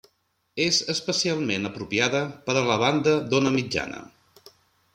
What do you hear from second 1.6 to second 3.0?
apropiada per a la